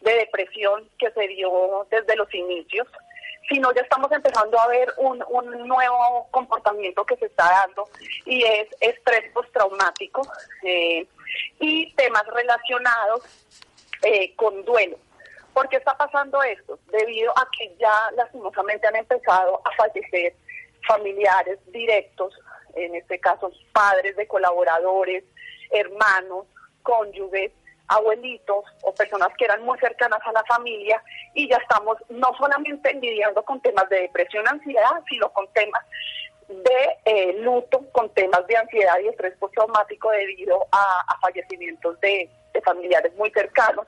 [0.00, 2.86] de depresión que se dio desde los inicios,
[3.48, 5.18] sino ya estamos empezando a ver un,
[5.66, 7.88] nuevo comportamiento que se está dando
[8.24, 10.22] y es estrés postraumático
[10.62, 11.06] eh,
[11.58, 13.22] y temas relacionados
[14.36, 14.98] con duelo.
[15.52, 16.78] ¿Por qué está pasando esto?
[16.90, 20.34] Debido a que ya lastimosamente han empezado a fallecer
[20.86, 22.34] familiares directos,
[22.74, 25.24] en este caso padres de colaboradores,
[25.70, 26.46] hermanos,
[26.82, 27.52] cónyuges,
[27.88, 31.02] abuelitos o personas que eran muy cercanas a la familia
[31.34, 35.84] y ya estamos no solamente lidiando con temas de depresión, ansiedad, sino con temas
[36.48, 42.28] de eh, luto, con temas de ansiedad y estrés postraumático debido a, fallecimientos de,
[42.64, 43.86] familiares muy cercanos,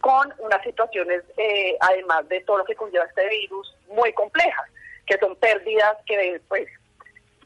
[0.00, 4.66] con unas situaciones, eh, además de todo lo que conlleva este virus, muy complejas
[5.06, 6.68] que son pérdidas que pues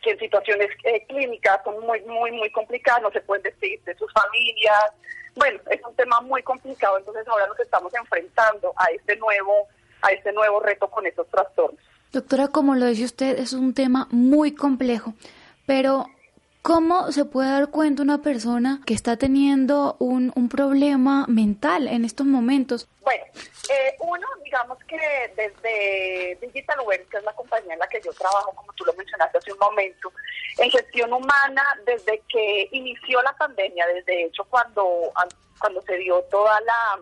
[0.02, 3.94] que en situaciones eh, clínicas son muy, muy, muy complicadas, no se pueden despedir de
[3.96, 4.92] sus familias.
[5.36, 9.68] Bueno, es un tema muy complicado, entonces ahora nos estamos enfrentando a este nuevo,
[10.02, 11.80] a este nuevo reto con estos trastornos.
[12.12, 15.14] Doctora, como lo dice usted, es un tema muy complejo,
[15.66, 16.06] pero
[16.62, 22.04] ¿Cómo se puede dar cuenta una persona que está teniendo un, un problema mental en
[22.04, 22.86] estos momentos?
[23.00, 23.24] Bueno,
[23.70, 24.98] eh, uno, digamos que
[25.36, 28.92] desde Digital Web, que es la compañía en la que yo trabajo, como tú lo
[28.92, 30.12] mencionaste hace un momento,
[30.58, 35.12] en gestión humana, desde que inició la pandemia, desde hecho cuando,
[35.58, 37.00] cuando se dio toda la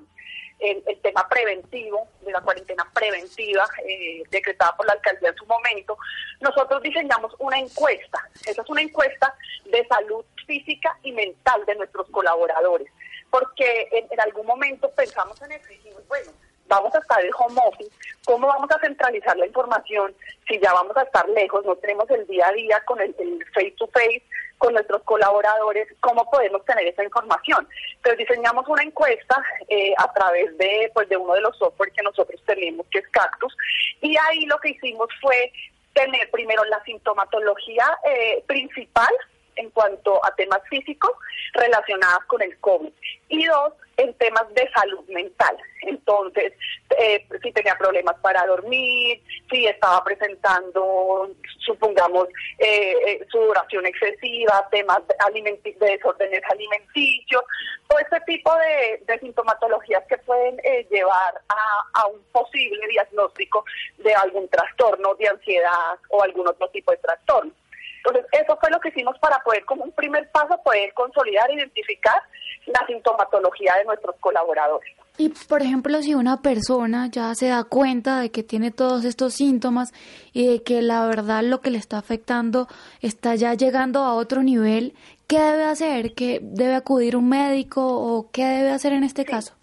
[0.61, 5.97] el, tema preventivo, de la cuarentena preventiva eh, decretada por la alcaldía en su momento,
[6.41, 8.29] nosotros diseñamos una encuesta.
[8.45, 9.35] Esa es una encuesta
[9.67, 12.89] de salud física y mental de nuestros colaboradores,
[13.31, 15.69] porque en, algún momento pensamos en eso
[16.09, 16.33] bueno,
[16.67, 17.91] vamos a estar en home office,
[18.25, 20.15] ¿cómo vamos a centralizar la información
[20.47, 23.15] si ya vamos a estar lejos, no tenemos el día a día con el,
[23.55, 24.23] face to face
[24.59, 27.67] con nuestros colaboradores, cómo podemos tener esa información?
[27.97, 32.03] Entonces diseñamos una encuesta eh, a través de, pues, de uno de los software que
[32.03, 33.57] nosotros tenemos, que es Cactus,
[34.01, 35.53] y ahí lo que hicimos fue
[35.95, 39.13] tener primero la sintomatología eh, principal
[39.57, 41.11] en cuanto a temas físicos
[41.53, 42.93] relacionados con el COVID
[43.29, 45.57] y dos, en temas de salud mental.
[45.83, 46.53] Entonces,
[46.99, 49.21] eh, si tenía problemas para dormir,
[49.51, 52.29] si estaba presentando, supongamos,
[52.59, 57.43] eh, eh sudoración excesiva, temas de, desórdenes alimenticios,
[57.89, 63.65] todo este tipo de, sintomatologías que pueden eh, llevar a, un posible diagnóstico
[63.99, 67.53] de algún trastorno de ansiedad o algún otro tipo de trastorno.
[67.99, 72.21] Entonces, eso fue lo que hicimos para poder, como un primer paso, poder consolidar, identificar
[72.67, 74.95] la sintomatología de nuestros colaboradores.
[75.17, 79.35] Y, por ejemplo, si una persona ya se da cuenta de que tiene todos estos
[79.35, 79.93] síntomas
[80.33, 82.69] y de que la verdad lo que le está afectando
[83.01, 84.95] está ya llegando a otro nivel,
[85.27, 86.15] ¿qué debe hacer?
[86.15, 89.55] ¿Qué debe acudir un médico o qué debe hacer en este caso?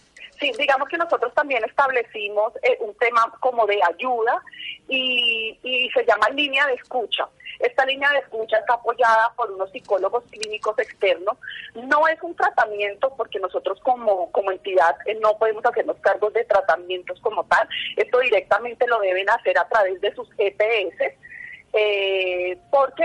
[0.42, 4.42] Sí, digamos que nosotros también establecimos eh, un tema como de ayuda
[4.90, 7.26] y, y se llama línea de escucha.
[7.66, 11.36] Esta línea de escucha está apoyada por unos psicólogos clínicos externos.
[11.74, 16.44] No es un tratamiento porque nosotros como, como entidad eh, no podemos hacernos cargos de
[16.44, 17.68] tratamientos como tal.
[17.96, 21.18] Esto directamente lo deben hacer a través de sus EPS
[21.74, 23.04] eh, porque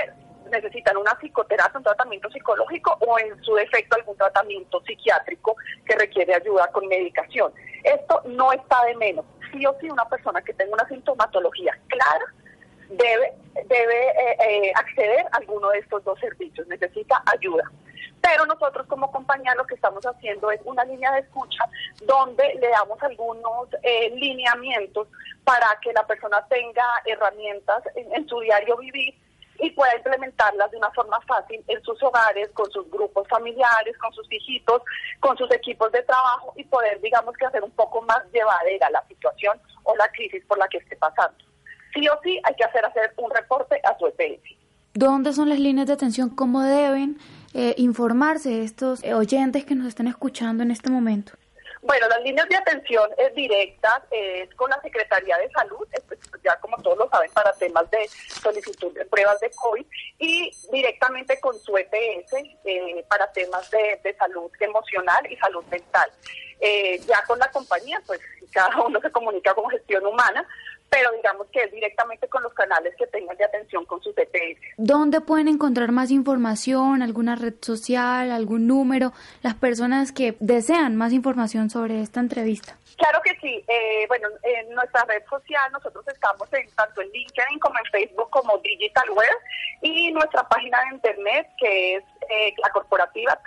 [0.50, 5.56] necesitan una psicoterapia, un tratamiento psicológico o en su defecto algún tratamiento psiquiátrico
[5.86, 7.50] que requiere ayuda con medicación.
[7.82, 9.24] Esto no está de menos.
[9.52, 12.26] Sí o sí una persona que tenga una sintomatología clara
[12.90, 13.32] debe,
[13.66, 17.64] debe eh, eh, acceder a alguno de estos dos servicios, necesita ayuda.
[18.20, 21.64] Pero nosotros como compañía lo que estamos haciendo es una línea de escucha
[22.02, 25.08] donde le damos algunos eh, lineamientos
[25.44, 29.14] para que la persona tenga herramientas en, su diario vivir
[29.58, 34.12] y pueda implementarlas de una forma fácil en sus hogares, con sus grupos familiares, con
[34.12, 34.82] sus hijitos,
[35.20, 39.04] con sus equipos de trabajo y poder, digamos que hacer un poco más llevadera la
[39.06, 41.49] situación o la crisis por la que esté pasando
[41.94, 44.60] sí o sí hay que hacer, hacer un reporte a su EPS.
[44.94, 46.30] ¿Dónde son las líneas de atención?
[46.30, 47.18] ¿Cómo deben
[47.54, 51.32] eh, informarse estos eh, oyentes que nos están escuchando en este momento?
[51.82, 56.56] Bueno, las líneas de atención es directas, es con la Secretaría de Salud, pues, ya
[56.56, 59.86] como todos lo saben, para temas de solicitud de pruebas de COVID,
[60.18, 62.34] y directamente con su EPS
[62.64, 66.10] eh, para temas de, de, salud emocional y salud mental.
[67.06, 68.20] ya con la compañía, pues
[68.52, 70.46] cada uno se comunica con gestión humana,
[70.90, 74.60] pero digamos que es directamente con los canales que tengan de atención con sus EPS.
[74.76, 77.02] ¿Dónde pueden encontrar más información?
[77.02, 78.32] ¿Alguna red social?
[78.32, 79.12] ¿Algún número?
[79.42, 82.76] Las personas que desean más información sobre esta entrevista.
[82.96, 83.64] Claro que sí.
[83.66, 88.28] Eh, bueno, en nuestra red social nosotros estamos en tanto en LinkedIn como en Facebook
[88.30, 89.36] como DigitalWare
[89.82, 93.40] y nuestra página de internet que es eh, la corporativa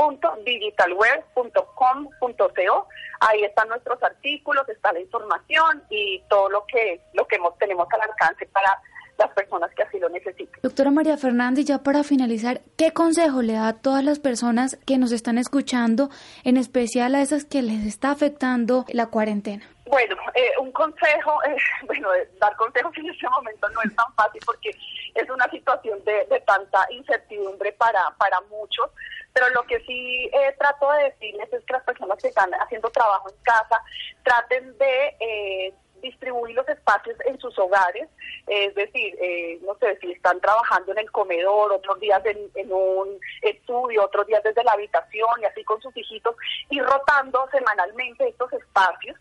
[0.00, 2.88] www.digitalware.com.co.
[3.20, 8.00] Ahí están nuestros artículos, está la información y todo lo que lo que tenemos al
[8.02, 8.80] alcance para
[9.18, 10.58] las personas que así lo necesiten.
[10.62, 14.96] Doctora María Fernández, ya para finalizar, ¿qué consejo le da a todas las personas que
[14.96, 16.08] nos están escuchando,
[16.42, 19.66] en especial a esas que les está afectando la cuarentena?
[19.90, 22.08] Bueno, eh, un consejo, eh, bueno,
[22.40, 24.70] dar consejos en este momento no es tan fácil porque
[25.14, 28.86] es una situación de, tanta incertidumbre para, para muchos,
[29.32, 32.90] pero lo que sí eh, trato de decirles es que las personas que están haciendo
[32.90, 33.82] trabajo en casa
[34.24, 38.08] traten de distribuir los espacios en sus hogares,
[38.46, 43.18] es decir, eh, no sé, si están trabajando en el comedor, otros días en, un
[43.42, 46.34] estudio, otros días desde la habitación y así con sus hijitos,
[46.68, 49.16] y rotando semanalmente estos espacios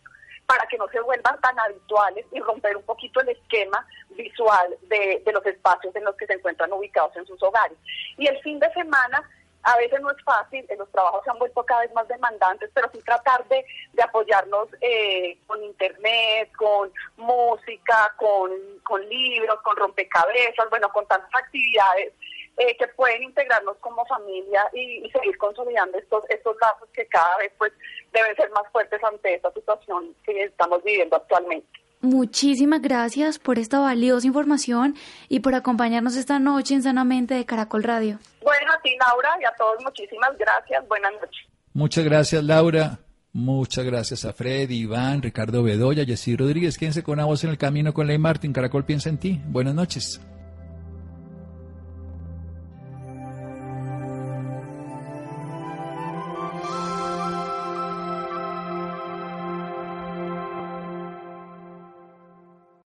[0.45, 5.21] para que no se vuelvan tan habituales y romper un poquito el esquema visual de,
[5.23, 7.77] de los espacios en los que se encuentran ubicados en sus hogares.
[8.17, 9.23] Y el fin de semana
[9.63, 12.89] a veces no es fácil, los trabajos se han vuelto cada vez más demandantes, pero
[12.93, 18.51] sí tratar de, de apoyarnos eh, con internet, con música, con,
[18.83, 22.13] con libros, con rompecabezas, bueno, con tantas actividades
[22.57, 27.53] eh, que pueden integrarnos como familia y, seguir consolidando estos, estos lazos que cada vez
[27.57, 27.71] pues
[28.11, 31.78] deben ser más fuertes ante esta situación que estamos viviendo actualmente.
[32.01, 34.95] Muchísimas gracias por esta valiosa información
[35.27, 38.19] y por acompañarnos esta noche en Sanamente de Caracol Radio.
[38.41, 40.87] Bueno, a ti Laura y a todos muchísimas gracias.
[40.87, 41.45] Buenas noches.
[41.73, 42.99] Muchas gracias Laura.
[43.33, 46.77] Muchas gracias a Freddy, Iván, Ricardo Bedoya, Jessy Rodríguez.
[46.77, 48.53] Quédense con una voz en el camino con Ley Martín.
[48.53, 49.41] Caracol piensa en ti.
[49.45, 50.19] Buenas noches.